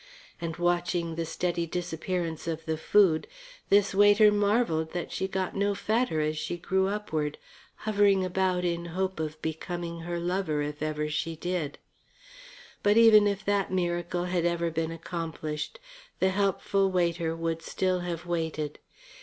And, 0.41 0.57
watching 0.57 1.13
the 1.13 1.27
steady 1.27 1.67
disappearance 1.67 2.47
of 2.47 2.65
the 2.65 2.75
food, 2.75 3.27
this 3.69 3.93
waiter 3.93 4.31
marvelled 4.31 4.93
that 4.93 5.11
she 5.11 5.27
got 5.27 5.55
no 5.55 5.75
fatter 5.75 6.19
as 6.21 6.39
she 6.39 6.57
grew 6.57 6.87
upward, 6.87 7.37
hovering 7.85 8.25
about 8.25 8.65
in 8.65 8.85
hope 8.97 9.19
of 9.19 9.39
becoming 9.43 9.99
her 9.99 10.17
lover 10.19 10.63
if 10.63 10.77
she 11.13 11.33
ever 11.33 11.39
did. 11.39 11.77
But 12.81 12.97
even 12.97 13.27
if 13.27 13.45
that 13.45 13.71
miracle 13.71 14.23
had 14.23 14.43
ever 14.43 14.71
been 14.71 14.89
accomplished 14.91 15.79
the 16.19 16.29
helpful 16.29 16.89
waiter 16.89 17.35
would 17.35 17.61
still 17.61 17.99
have 17.99 18.25
waited. 18.25 18.79